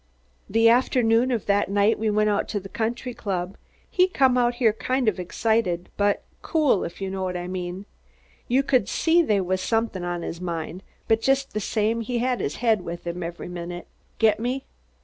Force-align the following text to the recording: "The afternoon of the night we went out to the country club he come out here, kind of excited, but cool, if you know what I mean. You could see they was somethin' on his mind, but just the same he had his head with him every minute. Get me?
"The 0.49 0.67
afternoon 0.67 1.29
of 1.29 1.45
the 1.45 1.63
night 1.67 1.99
we 1.99 2.09
went 2.09 2.27
out 2.27 2.47
to 2.49 2.59
the 2.59 2.69
country 2.69 3.13
club 3.13 3.55
he 3.87 4.07
come 4.07 4.35
out 4.35 4.55
here, 4.55 4.73
kind 4.73 5.07
of 5.07 5.19
excited, 5.19 5.89
but 5.95 6.23
cool, 6.41 6.83
if 6.83 7.01
you 7.01 7.11
know 7.11 7.21
what 7.21 7.37
I 7.37 7.47
mean. 7.47 7.85
You 8.47 8.63
could 8.63 8.89
see 8.89 9.21
they 9.21 9.41
was 9.41 9.61
somethin' 9.61 10.03
on 10.03 10.23
his 10.23 10.41
mind, 10.41 10.81
but 11.07 11.21
just 11.21 11.53
the 11.53 11.59
same 11.59 12.01
he 12.01 12.17
had 12.17 12.39
his 12.39 12.55
head 12.55 12.81
with 12.81 13.05
him 13.05 13.21
every 13.21 13.47
minute. 13.47 13.85
Get 14.17 14.39
me? 14.39 14.65